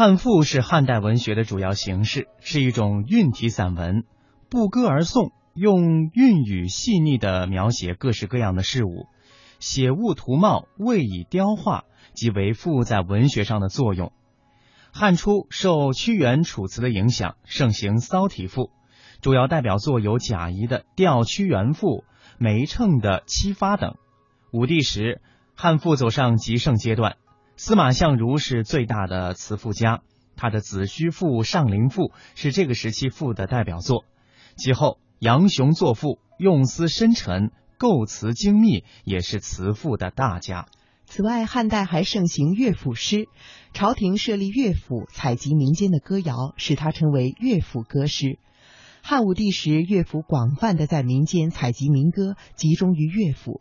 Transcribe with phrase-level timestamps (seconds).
[0.00, 4.04] 汉赋是汉代文学的主要形式，是一种韵体散文，
[4.48, 9.08] 不歌而颂，用韵语细腻的描写各式各样的事物，
[9.58, 11.84] 写物图貌，谓以雕画，
[12.14, 14.10] 即为赋在文学上的作用。
[14.90, 18.70] 汉初受屈原、楚辞的影响，盛行骚体赋，
[19.20, 21.86] 主要代表作有贾谊的《吊屈原赋》、
[22.38, 23.96] 梅称的《七发》等。
[24.50, 25.20] 武帝时，
[25.54, 27.16] 汉赋走上极盛阶段。
[27.62, 30.00] 司马相如是最大的词赋家，
[30.34, 34.06] 他的《子虚赋》《上林赋》是这个时期赋的代表作。
[34.56, 40.68] 其后，杨雄作赋，用词深沉，构词精密，也是词赋的大家。
[41.04, 43.28] 此外，汉代还盛行乐府诗，
[43.74, 48.38] 朝廷设立乐府，采集民间的歌谣，使它成为乐府歌诗。
[49.02, 53.60] 汉武帝时，乐府广泛的在民间采集民歌，集中于乐府。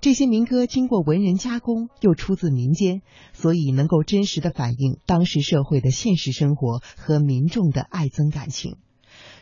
[0.00, 8.76] 这些民歌经过文人加工，又出自民间，所以能够真实的反映当时社会的现实生活和民众的爱憎感情。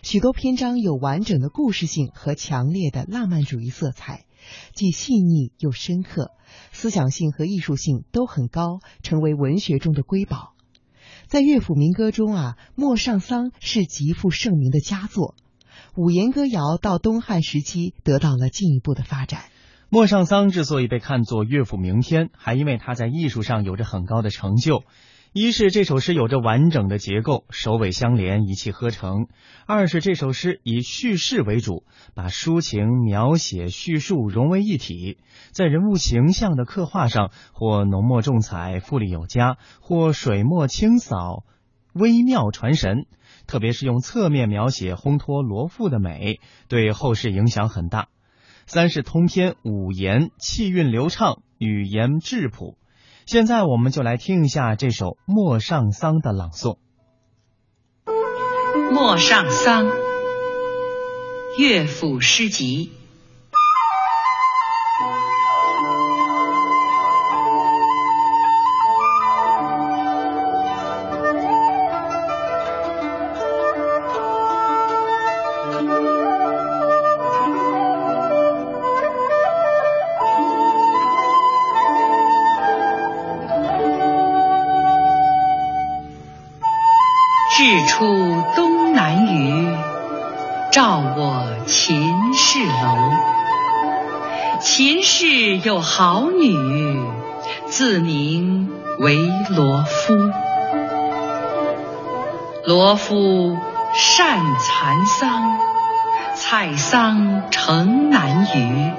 [0.03, 4.25] 许多篇章有完整的故事性和强烈的浪漫主义色彩，
[4.75, 6.31] 既细腻又深刻，
[6.73, 10.55] 思想性和艺术性都很高，成为文学中的瑰宝。
[11.27, 15.35] 在乐府民歌中啊，《陌上桑》是极负盛名的佳作，
[15.97, 19.41] 五言歌谣到东汉时期得到了进一步的发展。
[19.95, 24.83] 《陌上桑》之所以被看作乐府名篇，还因为它在艺术上有着很高的成就。
[25.33, 29.29] 一是这首诗有着完整的结构，首尾相连，一气呵成；
[29.69, 35.19] 二是这首诗以叙事为主，把抒情、描写、叙述融为一体，
[35.53, 41.45] 在人物形象的刻画上，或浓墨重彩、富丽有加，或水墨清扫、
[41.93, 43.07] 微妙传神。
[43.47, 48.09] 特别是用侧面描写烘托罗敷的美，对后世影响很大。
[48.67, 52.77] 三是通篇五言，气韵流畅，语言质朴。
[53.27, 56.79] 现在我们就来听一下这首《陌上桑》的朗诵。
[58.93, 59.87] 《陌上桑》
[61.59, 62.93] 乐府诗集。
[88.57, 89.77] 东南隅，
[90.73, 92.97] 照我秦氏楼。
[94.61, 97.01] 秦氏有好女，
[97.67, 99.19] 自名为
[99.51, 100.15] 罗敷。
[102.67, 103.59] 罗敷
[103.95, 105.59] 善蚕桑，
[106.35, 108.93] 采桑成南隅。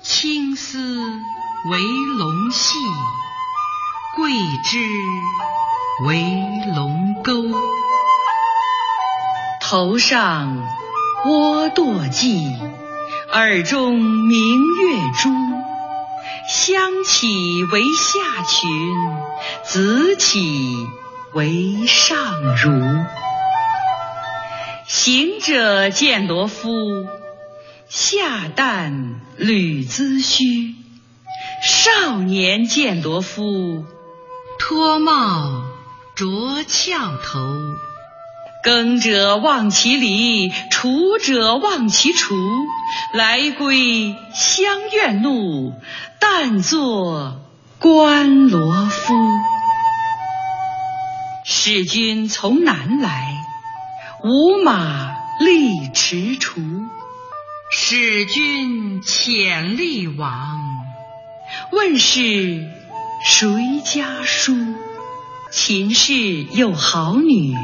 [0.00, 0.78] 青丝
[1.70, 1.78] 为
[2.18, 2.78] 龙系，
[4.16, 4.30] 桂
[4.64, 4.78] 枝
[6.06, 6.24] 为
[6.76, 7.32] 龙钩。
[9.74, 10.56] 头上
[11.26, 12.54] 窝堕髻，
[13.32, 15.28] 耳中明月珠。
[16.48, 18.70] 香起为下裙，
[19.64, 20.86] 紫起
[21.32, 22.16] 为上
[22.56, 23.04] 襦。
[24.86, 27.08] 行者见罗敷，
[27.88, 30.76] 下旦履髭须；
[31.64, 33.84] 少年见罗敷，
[34.56, 35.64] 脱帽
[36.14, 37.40] 着翘头。
[38.64, 42.34] 耕者忘其犁，锄者忘其锄。
[43.12, 45.74] 来归乡愿路，
[46.18, 47.42] 但作
[47.78, 49.14] 关罗敷。
[51.44, 53.36] 使君从南来，
[54.22, 56.88] 无马力驰锄。
[57.70, 60.58] 使君遣吏往，
[61.70, 62.66] 问是
[63.26, 64.56] 谁家书？
[65.50, 67.54] 秦氏有好女。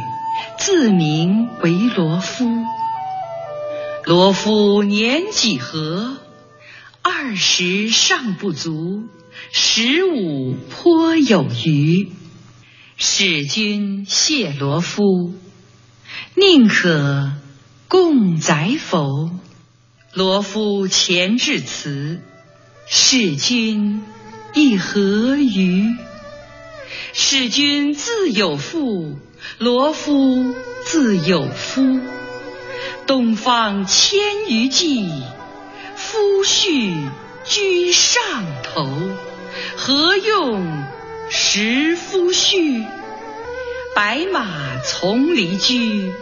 [0.58, 2.46] 自名为罗敷。
[4.04, 6.16] 罗敷年几何？
[7.02, 9.04] 二十尚不足，
[9.52, 12.10] 十五颇有余。
[12.96, 15.32] 使君谢罗敷，
[16.34, 17.32] 宁可
[17.88, 19.30] 共宰否？
[20.12, 22.20] 罗敷前致辞，
[22.86, 24.02] 使君
[24.54, 25.94] 亦何余？
[27.12, 29.18] 使君自有妇。
[29.58, 30.54] 罗敷
[30.84, 32.00] 自有夫，
[33.06, 35.10] 东方千余骑，
[35.96, 37.08] 夫婿
[37.44, 38.20] 居上
[38.62, 38.88] 头，
[39.76, 40.84] 何用
[41.28, 42.84] 识夫婿？
[43.94, 44.46] 白马
[44.86, 46.12] 从离驹，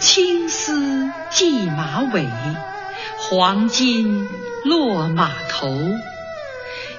[0.00, 2.26] 青丝系马尾，
[3.18, 4.28] 黄金
[4.64, 5.78] 落马头。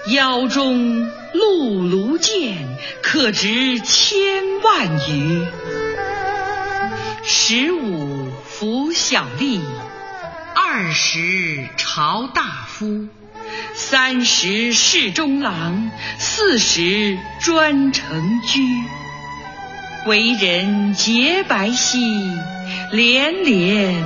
[0.07, 2.67] 腰中辘辘剑，
[3.01, 4.19] 可值千
[4.61, 5.47] 万余。
[7.23, 9.61] 十五服小吏，
[10.53, 13.07] 二十朝大夫，
[13.75, 15.89] 三十侍中郎，
[16.19, 18.61] 四十专城居。
[20.05, 22.29] 为人洁白兮，
[22.91, 24.03] 连连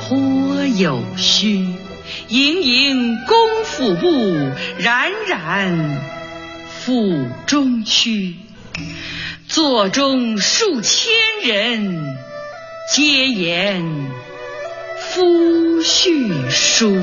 [0.00, 1.83] 颇有虚。
[2.28, 4.08] 盈盈功府部，
[4.78, 6.00] 冉冉
[6.68, 8.36] 府中躯。
[9.46, 11.12] 座中数千
[11.44, 12.16] 人，
[12.92, 13.84] 皆言
[14.98, 16.96] 夫婿书。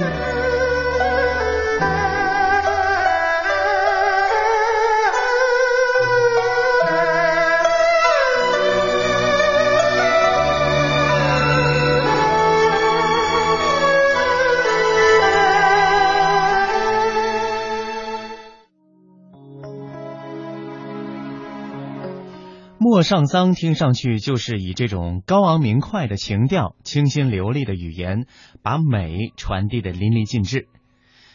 [22.83, 28.25] 陌上桑听上去就是以这种高昂明快的情调、清新流利的语言，
[28.63, 30.67] 把美传递的淋漓尽致。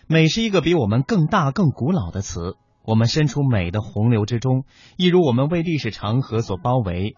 [0.08, 4.64] 美是一个比我们更大、更古老的词，我们身处美的洪流之中，
[4.96, 7.14] 一如我们为历史长河所包围。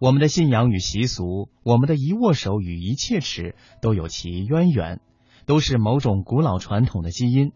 [0.00, 5.00] 我们的信仰与习俗，我们的一握手与一切齿，都有其渊源，
[5.46, 7.52] 都是某种古老传统的基因。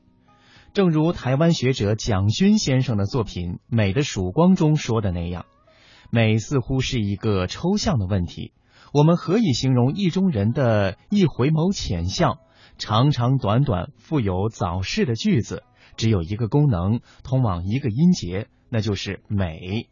[0.72, 5.46] 正如台湾学者蒋勋先生的作品《美的曙光》中说的那样。
[6.14, 8.52] 美似乎是一个抽象的问题，
[8.92, 12.36] 我们何以形容意中人的一回眸浅笑？
[12.76, 15.62] 长长短短、富有早逝的句子，
[15.96, 19.88] 只有一个功能，通往一个音节，那就是美。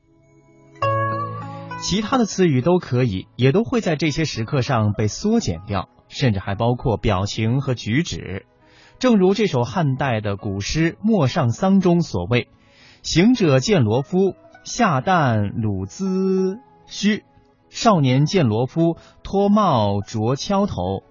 [1.81, 8.45] 其他的词语都可以，也都会在这些时刻上被缩减掉，甚至还包括表情和举止。
[8.99, 12.49] 正如这首汉代的古诗《陌上桑》中所谓
[13.01, 14.35] ：“行者见罗敷。”
[14.71, 17.25] 下旦鲁兹须，
[17.71, 21.03] 少年见罗夫，脱帽着锹头。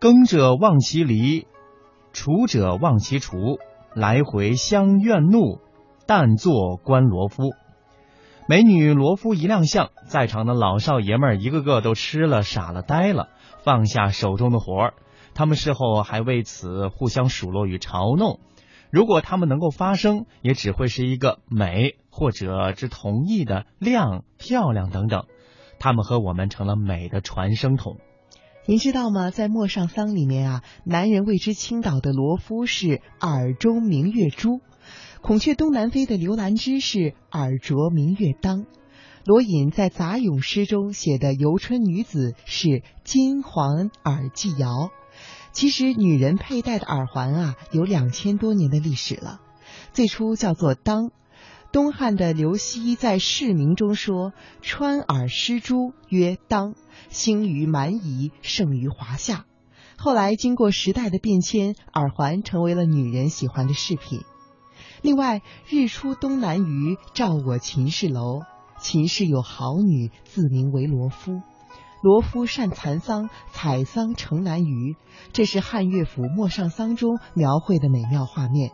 [0.00, 1.46] 耕者望其犁，
[2.14, 3.58] 锄者望其锄，
[3.94, 5.60] 来回相怨怒。
[6.06, 7.50] 但坐观罗夫，
[8.48, 13.28] 美女罗夫一亮相，在场的老少爷们儿一个个都吃了傻了呆了，
[13.62, 14.94] 放下手中的活儿。
[15.34, 18.40] 他们事后还为此互相数落与嘲弄。
[18.90, 25.24] 如果他们能够发声，也只会是一个美，或者之同意的亮、漂亮等等。
[25.80, 27.96] 他们和我们成了美的传声筒。
[28.66, 29.30] 您知道吗？
[29.30, 34.60] 在《陌上桑》里面啊，男人为之倾倒的罗敷是耳中明月珠，
[35.22, 38.64] 孔雀东南飞的刘兰芝是耳着明月当，
[39.24, 44.90] 罗隐在杂咏诗中写的游春女子是金环耳际摇。
[45.50, 49.40] 其实，女人佩戴的耳环啊，有两千多年的历史了。
[49.92, 51.10] 最初叫做当。
[51.74, 54.32] 东汉的刘熙在《释名》中说
[54.62, 56.76] ：“穿耳施珠，曰当，
[57.08, 59.44] 兴于蛮夷，盛于华夏。”
[59.98, 64.20] 后来经过时代的变迁，耳环成为了女人喜欢的饰品。
[65.02, 68.42] 另外，“日出东南隅，照我秦氏楼。
[68.78, 71.42] 秦氏有好女，自名为罗敷。”
[72.04, 74.94] 罗敷善蚕桑，采桑城南隅，
[75.32, 78.70] 这是汉乐府《陌上桑》中描绘的美妙画面。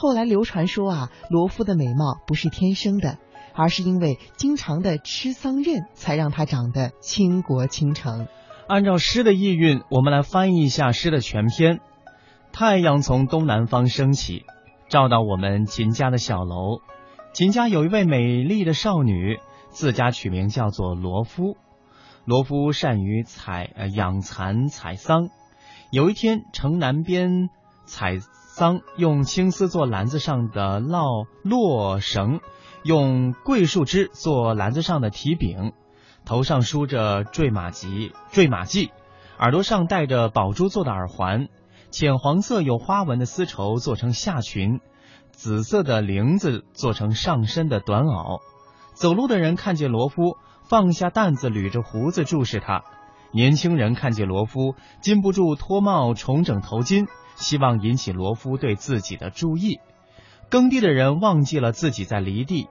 [0.00, 3.18] 后来流传说啊，罗敷的美貌不是天生的，
[3.52, 8.28] 而是因为经常的吃桑葚，才让她长得倾国倾城。
[8.68, 11.80] 按照诗的意蕴，我们来翻译一下诗的全篇：
[12.52, 14.44] 太阳从东南方升起，
[14.88, 16.78] 照到我们秦家的小楼。
[17.32, 21.56] 秦家有一位美丽的少女，自家取名叫做罗敷。
[22.24, 25.28] 罗敷善于采呃养蚕采桑，
[25.90, 27.48] 有一天城南边
[27.84, 28.18] 采
[28.58, 32.40] 桑，用青丝做篮子上的烙络绳，
[32.82, 35.74] 用桂树枝做篮子上的提柄，
[36.24, 38.90] 头上梳着坠马髻坠马髻，
[39.38, 41.46] 耳朵上戴着宝珠做的耳环，
[41.92, 44.80] 浅黄色有花纹的丝绸做成下裙，
[45.30, 48.40] 紫色的绫子做成上身的短袄。
[48.92, 50.36] 走路的人看见罗夫。
[50.68, 52.82] 放下担子，捋着胡子注视他。
[53.32, 57.06] 年轻人看见罗夫，禁不住脱帽重整头巾，
[57.38, 59.80] 希望引起罗夫对自己的注意。
[60.50, 62.68] 耕地的人忘记了自己在犁地，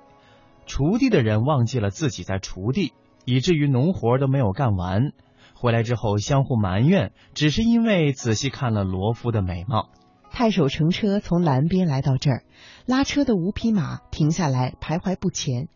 [0.67, 2.93] 锄地的人忘记了自己在锄地，
[3.25, 5.13] 以至于农活都没有干完。
[5.55, 9.89] 回来之后相互埋怨，只是因为仔细看了罗夫的美貌。
[10.29, 12.43] 太守乘车从南边来到这儿，
[12.85, 15.67] 拉车的五匹马停下来徘徊不前。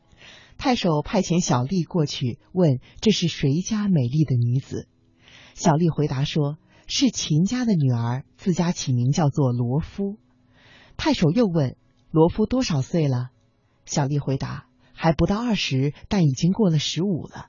[0.57, 4.87] 太守派遣小丽过去问：“这是谁家美丽的女子？”
[5.55, 6.57] 小丽回答说
[6.93, 10.17] ：“是秦家的女儿，自家起名叫做罗夫。”
[10.97, 11.77] 太守又问
[12.11, 13.29] ：“罗夫多少岁了？
[13.85, 17.47] 小丽回答：“还不到二十，但已经过了十五了。”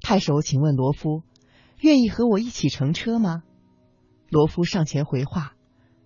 [0.00, 1.24] 太守，请问罗夫
[1.80, 3.42] 愿意和我一起乘车吗？
[4.30, 5.56] 罗夫上前回话：“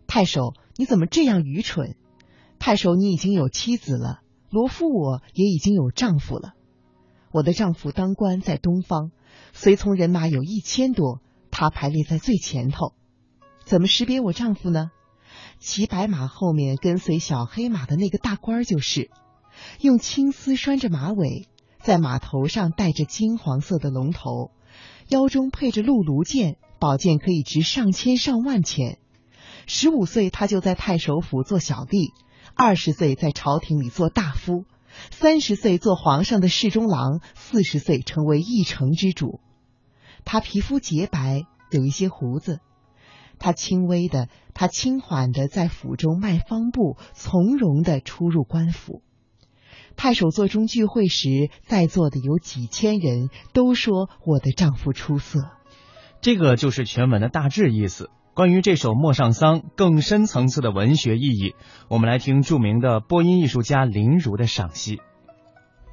[0.08, 1.94] 太守，你怎么这样愚蠢？
[2.58, 6.54] 太守，你已经有妻子了，罗夫我也已经有丈夫了。
[7.32, 9.10] 我的丈夫当官在东方，
[9.52, 12.94] 随从人马有一千多，他排列在最前头。
[13.64, 14.90] 怎么识别我丈夫呢？
[15.58, 19.10] 骑白马后面跟随小黑马的那个大官就是。”
[19.80, 21.48] 用青丝拴着马尾，
[21.80, 24.50] 在马头上戴着金黄色的龙头，
[25.08, 28.98] 腰中配着鹿卢剑，宝剑可以值上千上万钱。
[29.66, 32.12] 十五岁他就在太守府做小吏，
[32.54, 34.66] 二十岁在朝廷里做大夫，
[35.10, 39.40] 三十岁做皇上的侍中郎，四十岁成为一城之主。
[40.26, 42.58] 他皮肤洁白，有一些胡子。
[43.38, 49.02] 他轻微的，他轻缓的在府中迈方步，从容的出入官府。
[49.94, 51.28] 太守座中聚会时，
[51.62, 55.38] 在座的有几千人，都说我的丈夫出色。
[56.20, 58.10] 这个就是全文的大致意思。
[58.34, 61.54] 关于这首《陌上桑》更深层次的文学意义，
[61.88, 65.00] 我们来听著名的播音艺术家林如的赏析。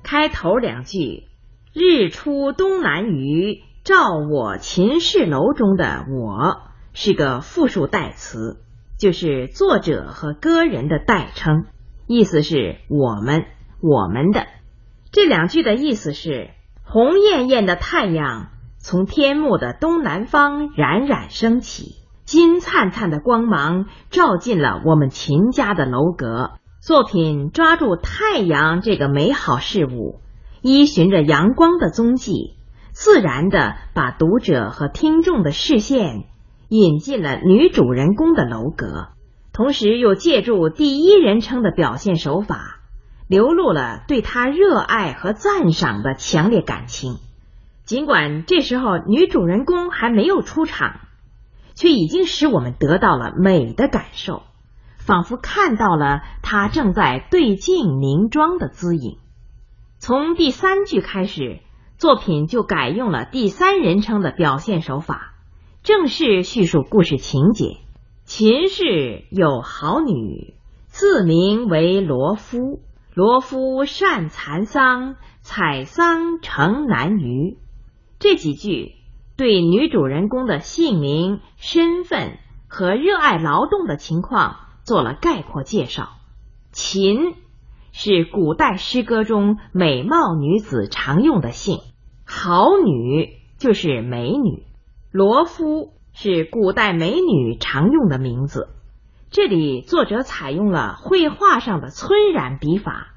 [0.02, 1.28] 开头两句
[1.72, 6.62] “日出东南隅，照我秦氏楼”中的“我”
[6.94, 8.62] 是个复数代词，
[8.98, 11.66] 就是作者和歌人的代称，
[12.08, 13.44] 意思是我们。
[13.82, 14.46] 我们的
[15.12, 16.52] 这两句的意思是：
[16.86, 26.52] 红艳艳的太阳从天幕的东南方冉冉升起，金灿灿的光芒照进了我们秦家的楼阁。
[26.82, 30.22] 作品抓住太阳这个美好事物，
[30.62, 32.56] 依循着阳光的踪迹，
[32.94, 36.26] 自然的把读者和听众的视线
[36.70, 39.10] 引进了女主人公的楼阁，
[39.52, 42.80] 同时又借助第一人称的表现手法。
[43.28, 47.16] 流露了对她热爱和赞赏的强烈感情，
[47.84, 51.00] 尽管这时候女主人公还没有出场，
[51.74, 54.44] 却已经使我们得到了美的感受，
[54.98, 59.18] 仿佛看到了她正在对镜凝妆的姿影。
[59.98, 61.62] 从第三句开始，
[62.04, 65.36] 作品就改用了第三人称的表现手法，
[65.84, 67.78] 正式叙述故事情节。
[68.26, 70.56] 秦氏有好女，
[70.88, 72.82] 自名为罗夫。
[73.14, 77.58] 罗夫善蚕桑，采桑成南隅。
[78.20, 78.96] 这几句
[79.38, 86.10] 对女主人公的姓名、身份和热爱劳动的情况做了概括介绍。
[86.74, 87.34] 秦
[87.94, 91.80] 是古代诗歌中美貌女子常用的姓，
[92.36, 94.66] 好女就是美女，
[95.12, 98.70] 罗夫是古代美女常用的名字。
[99.30, 103.14] 这里作者采用了绘画上的皴染笔法，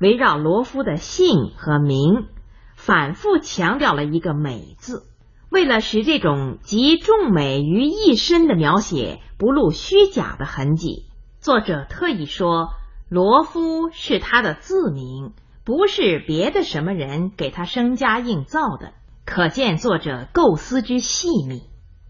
[0.00, 2.26] 围绕罗夫的姓和名，
[2.74, 5.02] 反复强调了一个“美”字。
[5.50, 11.04] 为了使这种集众美于一身的描写不露虚假的痕迹，
[11.38, 12.70] 作者特意说
[13.10, 18.92] 罗夫是他的字名，不是别的什么人给他生家硬造的。
[19.24, 21.62] 可见作者构思之细密。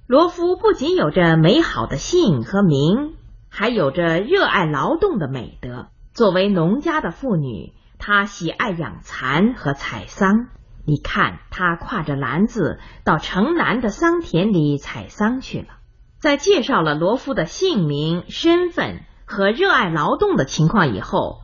[0.07, 3.15] 罗夫不仅有着美好的姓和名。
[3.57, 5.87] 还有着热爱劳动的美德。
[6.13, 10.49] 作为农家的妇女，她喜爱养蚕和采桑。
[10.85, 15.69] 你看，她挎着篮子到城南的桑田里采桑去了。
[16.19, 21.43] 在介绍了罗夫的姓名、身份和热爱劳动的情况以后，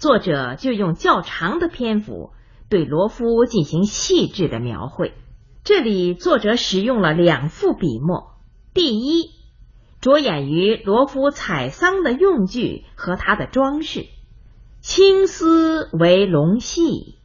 [0.00, 2.30] 作者就用较长的篇幅
[2.70, 5.14] 对罗夫进行细致的描绘。
[5.62, 8.32] 这里，作者使用了两副笔墨。
[8.74, 9.38] 第一。
[10.00, 14.06] 着眼于罗夫采桑的用具和他的装饰，
[14.80, 17.18] 青丝为龙系，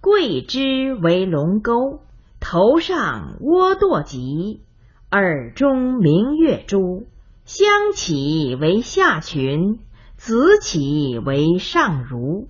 [0.00, 2.00] 桂枝为龙钩，
[2.40, 4.58] 头上窝舵髻，
[5.12, 7.06] 耳中明月珠，
[7.44, 9.78] 香起为下裙，
[10.26, 12.48] 子起为上襦。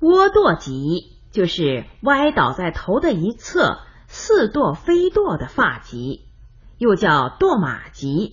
[0.00, 3.78] 窝舵髻就是歪倒在头的一侧，
[4.08, 6.22] 似堕非堕的发髻，
[6.76, 8.32] 又叫堕马髻。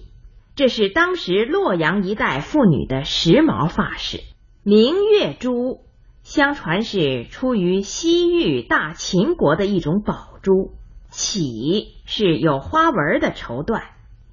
[0.55, 4.21] 这是当时洛阳一带妇女的时髦发饰。
[4.63, 5.81] 明月珠，
[6.23, 10.71] 相传是出于西域大秦国的一种宝珠。
[11.11, 13.83] 起是有花纹的绸缎。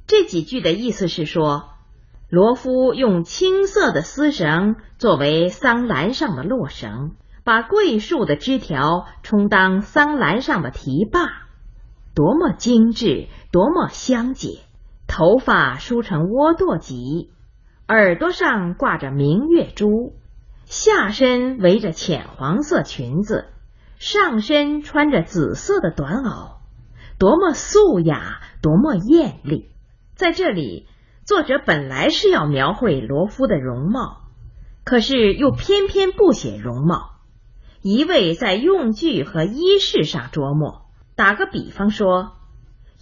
[0.07, 1.69] 这几句的意思是说，
[2.31, 11.21] 罗夫用青色的丝绳作为桑篮上的落绳，把桂树的枝条充当桑篮上的提把，
[12.15, 14.61] 多么精致，多么香洁。
[15.07, 17.31] 头发梳成窝舵髻，
[17.89, 20.13] 耳朵上挂着明月珠，
[20.67, 23.47] 下身围着浅黄色裙子，
[23.97, 26.59] 上身穿着紫色的短袄，
[27.19, 29.71] 多么素雅，多么艳丽！
[30.15, 30.89] 在这里，
[31.29, 34.23] 作者本来是要描绘罗夫的容貌，
[34.83, 37.17] 可是又偏偏不写容貌，
[37.83, 40.87] 一味在用具和衣饰上琢磨。
[41.17, 42.39] 打个比方说，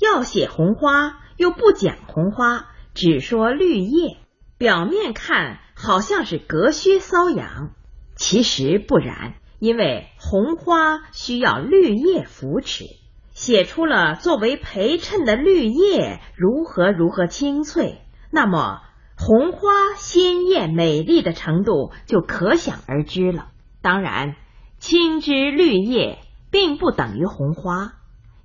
[0.01, 4.17] 要写红花，又不讲红花，只说绿叶，
[4.59, 7.75] 表面看好像是隔靴搔痒，
[8.17, 12.87] 其实不然，因为红花需要绿叶扶持，
[13.35, 18.83] 写出了作为陪衬的绿叶如何如何清脆，那么
[19.17, 23.49] 红花鲜艳美丽的程度就可想而知了。
[23.83, 24.37] 当然，
[24.79, 26.19] 青枝绿叶
[26.51, 27.93] 并不等于红花。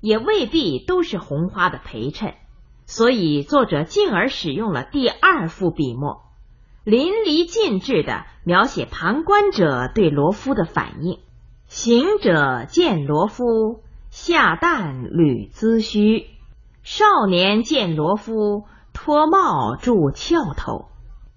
[0.03, 2.33] 也未必都是红花的陪衬，
[2.87, 6.23] 所以作者进而使用了第二幅笔墨，
[6.83, 11.19] 淋漓尽致的描写旁观者对罗敷的反应。
[11.67, 16.25] 行者见罗敷，下旦履髭须；
[16.81, 18.65] 少年见罗敷，
[19.03, 20.89] 脱帽住翘头。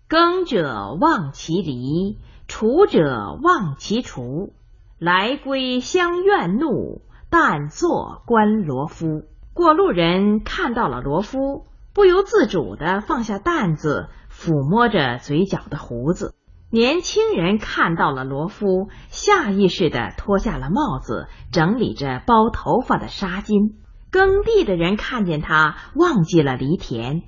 [0.06, 4.50] 耕者忘其犁，锄者忘其锄，
[4.98, 7.00] 来归相怨怒。
[7.30, 9.22] 但坐观罗敷，
[9.54, 16.34] 过路人看到了罗敷，不由自主的放下担子，抚摸着嘴角的胡子。
[16.70, 23.72] 年轻人看到了罗敷，下意识的脱下了帽子，整理着包头发的纱巾。
[24.10, 27.22] 耕地的人看见他，忘记了犁田；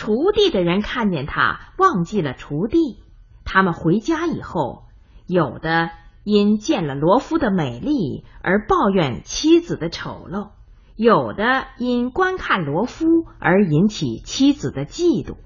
[0.00, 3.02] 锄地的人看见他，忘记了锄地。
[3.44, 4.84] 他们回家以后，
[5.26, 5.90] 有的。
[6.22, 10.50] 因见了罗夫的美丽而抱怨妻子的丑陋，
[10.94, 13.06] 有的因观看罗夫
[13.38, 15.36] 而引起妻子的嫉妒。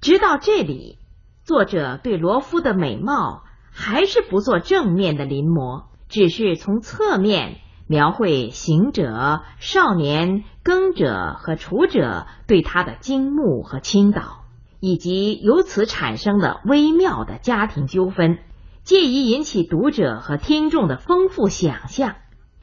[0.00, 0.98] 直到这里，
[1.44, 14.44] 作者对罗夫的美貌还是不做正面的临摹，只是从侧面描绘行者、少年、耕者和锄者对他的惊慕和倾倒，
[14.80, 18.38] 以及由此产生的微妙的家庭纠纷。
[18.82, 22.14] 借以引起读者和听众的丰富想象，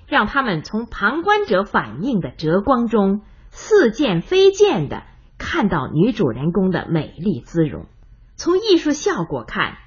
[0.07, 5.03] 让他们从旁观者反应的折光中似见非见的
[5.38, 7.88] 看到女主人公的美丽姿容。
[8.36, 9.77] 从艺术效果看，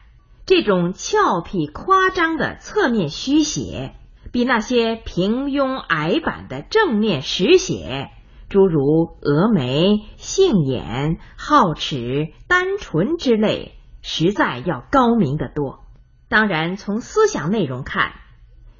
[0.44, 3.94] 这种俏皮夸张的侧面虚写，
[4.36, 8.10] 比那些平庸矮板的正面实写，
[8.50, 15.86] 诸如峨眉、杏眼、皓齿、单唇之类，实在要高明得多。
[16.28, 18.12] 当然，从思想内容看，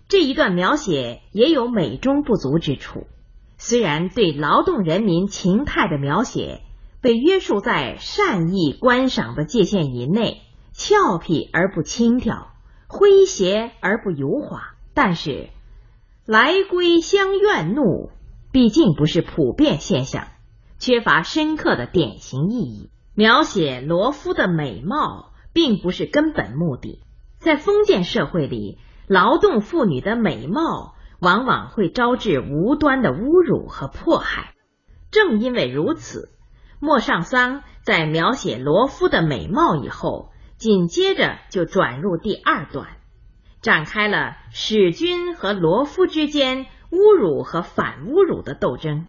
[0.09, 3.07] 这一段描写也有美中不足之处。
[3.57, 6.61] 虽然对劳动人民情态的描写
[7.01, 10.42] 被约束在善意观赏的界限以内，
[10.75, 12.49] 俏皮而不轻佻，
[12.90, 15.51] 诙谐而不油滑，但是
[16.25, 18.11] 来归相怨怒，
[18.51, 20.29] 毕竟不是普遍现象，
[20.79, 22.91] 缺乏深刻的典型意义。
[23.15, 27.03] 描写罗敷的美貌，并不是根本目的。
[27.39, 34.55] 在封建社会里，劳动妇女的美貌往往会招致无端的侮辱和迫害。
[35.11, 36.31] 正因为如此，
[36.81, 42.97] 莫尚桑在描写罗敷的美貌以后，紧接着就转入第二段，
[43.67, 49.09] 展开了使君和罗敷之间侮辱和反侮辱的斗争。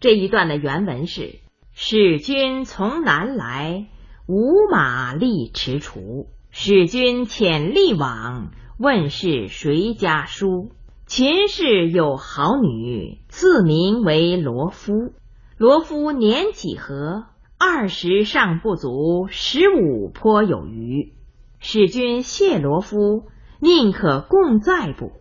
[0.00, 1.40] 这一段的原文是：
[1.74, 3.88] 使君从南来，
[4.26, 6.28] 无马力驰锄。
[6.50, 10.70] 使君遣吏往，问是谁家书？
[11.04, 15.12] 秦氏有好女，自名为罗敷。
[15.58, 17.26] 罗敷年几何？
[17.58, 21.12] 二十尚不足，十五颇有余。
[21.58, 23.26] 使君谢罗敷，
[23.60, 25.12] 宁可共在不？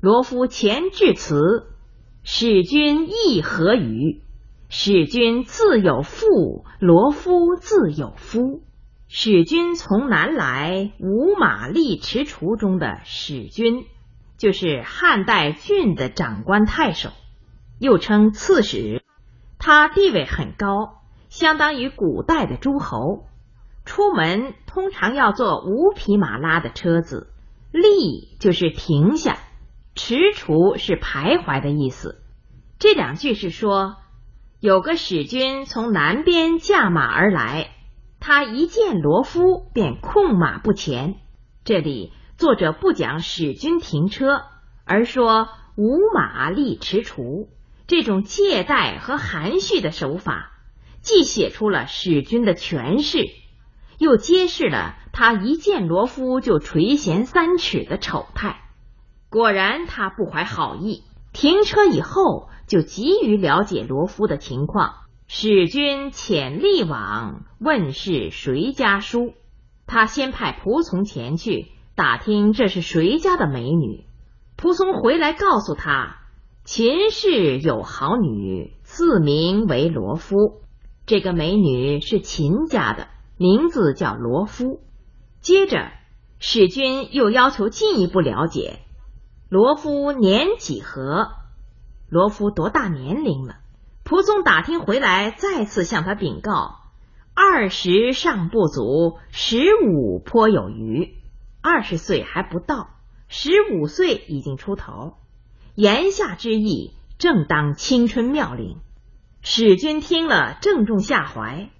[0.00, 1.66] 罗敷前致辞，
[2.22, 4.22] 使君意何与？
[4.68, 8.62] 使君自有妇，罗敷自有夫。
[9.08, 13.84] 使君从南来，五马力驰锄中的使君，
[14.36, 17.10] 就是汉代郡的长官太守，
[17.78, 19.02] 又称刺史。
[19.58, 23.24] 他地位很高，相当于古代的诸侯。
[23.84, 27.32] 出门通常要坐五匹马拉的车子，
[27.76, 29.38] 立就是停下，
[29.94, 32.22] 驰锄是徘徊的意思。
[32.78, 33.96] 这两句是说，
[34.60, 37.70] 有个使君从南边驾马而来。
[38.18, 41.16] 他一见罗敷，便控马不前。
[41.64, 44.42] 这里作者不讲使君停车，
[44.84, 47.48] 而说无马力踟蹰。
[47.86, 50.50] 这种借代和含蓄的手法，
[51.02, 53.18] 既写出了使君的权势，
[53.98, 58.60] 又揭示了他一见罗夫就垂涎三尺的丑态。
[59.30, 61.04] 果然，他不怀好意。
[61.32, 64.96] 停车以后，就急于了解罗夫的情况。
[65.26, 69.32] 使君遣吏往问是谁家书，
[69.86, 74.04] 他先派仆从前去打听这是谁家的美女。
[74.58, 76.18] 仆从回来告诉他，
[76.62, 80.60] 秦氏有好女，自名为罗夫。
[81.06, 84.82] 这个美女是秦家的，名字叫罗夫。
[85.46, 85.92] 接着，
[86.40, 88.80] 使君又要求进一步了解。
[89.48, 91.28] 罗夫年几何？
[92.08, 93.58] 罗夫多大年龄了？
[94.02, 96.80] 蒲松打听回来，再次向他禀告：
[97.32, 101.14] 二十尚不足，十五颇有余。
[101.62, 102.88] 二十岁还不到，
[103.28, 105.14] 十五岁已经出头。
[105.76, 108.78] 言下之意，正当青春妙龄。
[109.42, 111.70] 使君听了，正中下怀。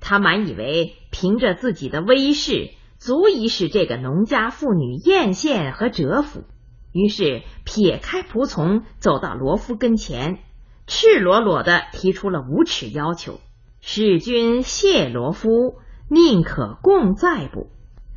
[0.00, 6.44] 他满以为凭着自己的威势，足以使这个农家妇女艳羡和折服。
[6.92, 10.38] 于是撇开仆从，走到罗夫跟前，
[10.86, 13.40] 赤裸裸的提出了无耻要求：
[13.80, 15.76] 使君谢罗夫，
[16.08, 17.70] 宁可共在不？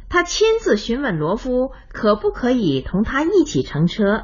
[0.08, 4.24] 他亲自询问罗夫可不可以同他一起乘车，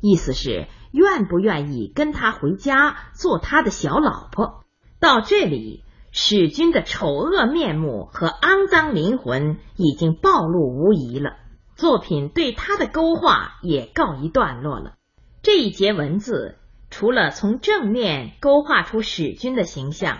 [0.00, 4.64] 意思是愿不愿意跟他回家做他的小老婆。
[5.00, 5.82] 到这里，
[6.20, 11.36] 使君的丑恶面目和肮脏灵魂已经暴露无遗了。
[11.76, 14.94] 作品对他的勾画也告一段落了。
[15.42, 16.56] 这一节文字
[16.90, 20.18] 除了从正面勾画出使君的形象，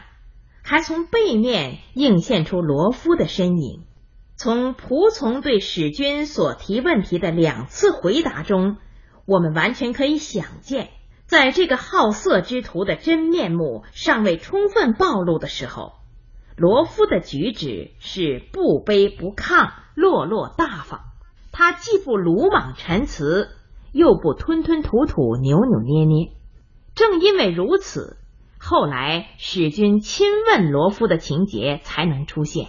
[0.63, 3.85] 还从背面映现出罗夫的身影。
[4.37, 8.77] 从仆从对使君所提问题的两次回答中，
[9.27, 10.91] 我们完全可以想见，
[11.29, 15.93] 在这个好色之徒的真面目尚未充分暴露的时候，
[16.57, 21.03] 罗夫的举止是不卑不亢、落落大方。
[21.53, 23.51] 他既不鲁莽陈词，
[23.93, 26.33] 又不吞吞吐吐、扭扭捏捏。
[26.95, 28.17] 正因为如此，
[28.59, 32.69] 后来使君亲问罗夫的情节才能出现。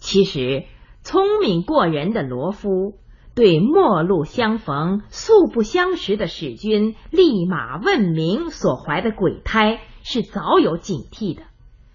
[0.00, 0.64] 其实，
[1.04, 2.98] 聪明过人的罗夫
[3.38, 11.42] 对陌路相逢、素不相识的使君立马问明所怀的鬼胎是早有警惕的。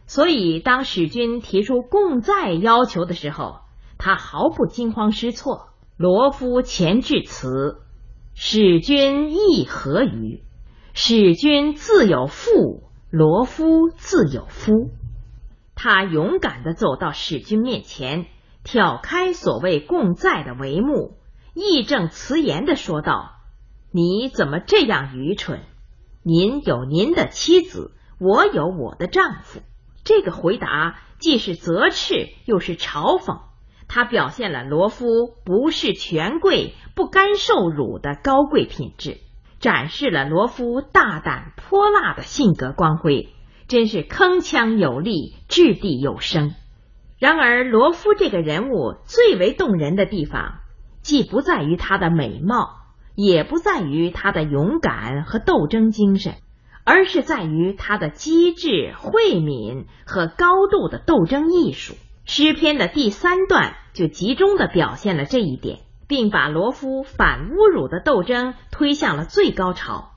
[0.05, 3.55] 所以，当使君提出共在要求的时候，
[3.97, 5.67] 他毫不惊慌失措。
[5.97, 7.81] 罗夫前致辞，
[8.33, 10.43] 使君亦何于？
[10.93, 14.91] 使君自有父，罗夫自有夫。
[15.75, 18.27] 他勇敢的走到使君面前，
[18.63, 21.17] 挑开所谓共在的帷幕，
[21.53, 23.31] 义正辞严的说道
[23.91, 25.61] ：“你怎么这样愚蠢？
[26.23, 29.61] 您有您的妻子，我有我的丈夫。”
[30.03, 33.41] 这个回答既是责斥，又是嘲讽。
[33.87, 35.05] 他表现了罗夫
[35.45, 39.19] 不是权贵、不甘受辱的高贵品质，
[39.59, 43.29] 展示了罗夫大胆泼辣的性格光辉，
[43.67, 46.55] 真是铿锵有力、掷地有声。
[47.19, 50.59] 然而，罗夫这个人物最为动人的地方，
[51.03, 52.77] 既不在于他的美貌，
[53.13, 56.35] 也不在于他的勇敢和斗争精神，
[56.83, 61.93] 而是在于他的机智、慧敏和高度的斗争艺术。
[62.25, 70.11] 诗篇的第三段就集中的表现了这一点，并把罗夫反侮辱的斗争推向了最高潮。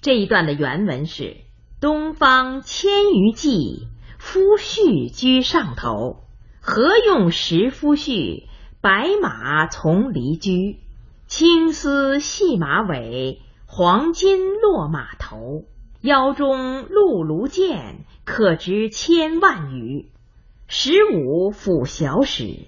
[0.00, 1.36] 这一段的原文是：
[1.78, 3.86] 东方千余骑，
[4.18, 6.24] 夫婿居上头。
[6.60, 8.44] 何用食夫婿？
[8.82, 10.80] 白马从离居。
[11.28, 15.62] 青丝系马尾，黄金落马头。
[16.00, 20.10] 腰中辘轳箭，可值千万余。
[20.66, 22.58] 十五辅小史，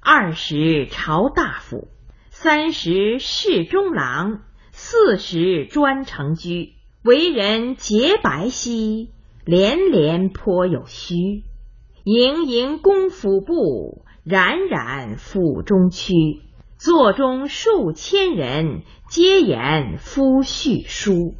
[0.00, 1.88] 二十朝大夫，
[2.30, 6.74] 三十侍中郎，四十专承居。
[7.02, 9.08] 为人洁白皙，
[9.44, 11.42] 连连颇有虚。
[12.04, 16.12] 盈盈公府步，冉冉府中区。
[16.78, 21.36] 座中数千人，皆言夫婿书。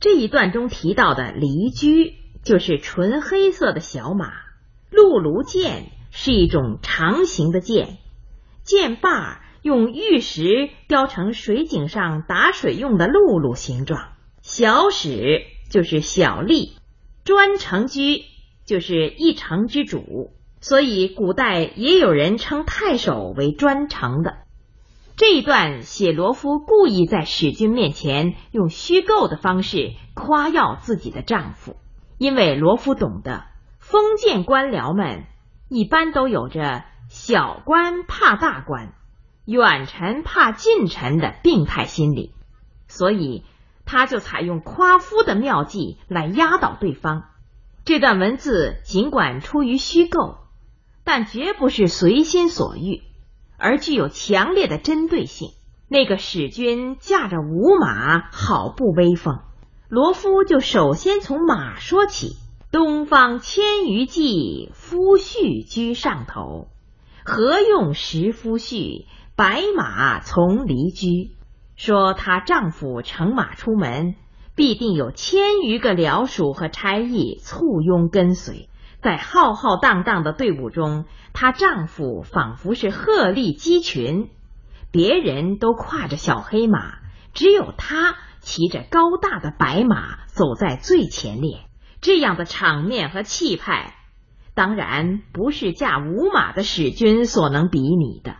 [0.00, 4.30] 这一段中提到的离居，就是纯黑色的小马。
[4.90, 7.98] 辘轳箭是一种长形的箭，
[8.64, 14.12] 箭把用玉石雕成水井上打水用的辘轳形状。
[14.40, 16.78] 小史就是小吏，
[17.24, 18.22] 专乘居
[18.64, 20.30] 就是一城之主，
[20.68, 24.38] 所以古代也有人称太守为专乘的。
[25.14, 31.76] 这一段写罗夫故意在使君面前用虚构的方式夸耀自己的丈夫，
[32.18, 33.44] 因为罗夫懂得。
[33.78, 35.26] 封建官僚们
[35.68, 38.92] 一般都有着小官怕大官，
[39.44, 42.34] 远臣怕近臣的病态心理，
[42.88, 43.44] 所以
[43.84, 47.26] 他就采用夸夫的妙计来压倒对方。
[47.84, 50.38] 这段文字尽管出于虚构，
[51.06, 53.00] 但绝不是随心所欲，
[53.56, 55.50] 而具有强烈的针对性。
[55.88, 59.38] 那个使君驾着五马，好不威风。
[59.88, 62.34] 罗夫就首先从马说起
[62.72, 66.66] ：“东方千余骑，夫婿居上头。
[67.24, 69.06] 何用识夫婿？
[69.36, 71.36] 白马从离居。”
[71.76, 74.16] 说她丈夫乘马出门，
[74.56, 78.68] 必定有千余个僚属和差役簇拥跟随。
[79.02, 84.30] 在浩浩荡荡的队伍中，她丈夫仿佛是鹤立鸡群。
[84.92, 87.00] 别人都跨着小黑马，
[87.34, 91.66] 只有他骑着高大的白马走在最前列。
[92.00, 93.94] 这样的场面和气派，
[94.54, 98.36] 当然不是驾五马的使君所能比拟的。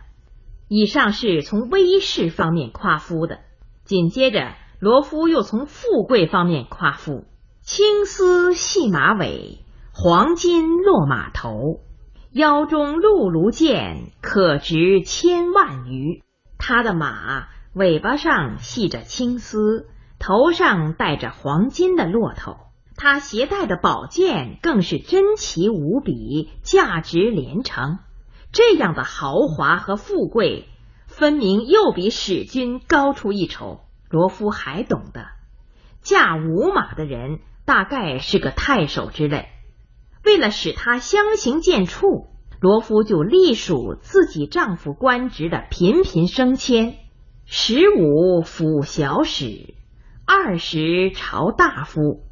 [0.67, 3.39] 以上是从威势方面夸夫的，
[3.83, 7.25] 紧接着罗夫又从富贵方面夸夫：
[7.61, 9.59] 青丝系马尾，
[9.99, 11.81] 黄金落马头，
[12.31, 16.21] 腰中辘轳剑，可值千万余。
[16.59, 19.87] 他的马尾巴上系着青丝，
[20.19, 22.57] 头上戴着黄金的骆头。
[22.95, 27.97] 他携带的宝剑更是珍奇无比，价值连城。
[28.51, 30.67] 这样的豪华和富贵，
[31.07, 33.79] 分明又比使君高出一筹。
[34.11, 35.25] 罗夫还懂得，
[36.01, 39.49] 驾五马的人大概是个太守之类。
[40.27, 42.27] 为了使他相形见绌。
[42.59, 46.95] 罗夫就隶属自己丈夫官职的频频升迁：
[47.45, 49.75] 十五府小史，
[50.25, 52.25] 二十朝大夫，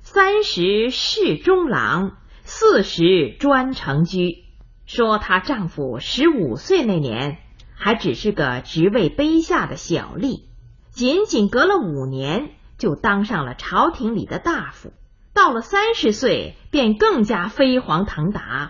[0.00, 4.44] 三十侍中郎，四十专承居。
[4.86, 7.38] 说她丈夫十五岁那年
[7.74, 10.44] 还只是个职位卑下的小吏，
[10.90, 14.92] 仅仅隔了五年就当上了朝廷里的大夫。
[15.38, 18.66] 到了三十岁，便更加飞黄腾达，